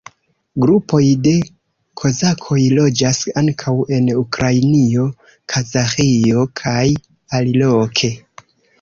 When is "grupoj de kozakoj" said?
0.61-2.57